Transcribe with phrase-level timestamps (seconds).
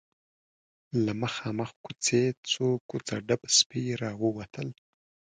[1.03, 4.67] له مخامخ کوڅې څو کوڅه ډب سپي راووتل.